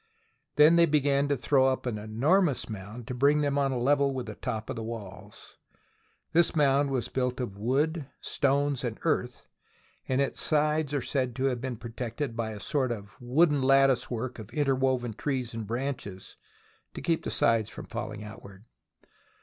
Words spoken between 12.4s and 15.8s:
a sort of wooden lattice work of interwoven trees and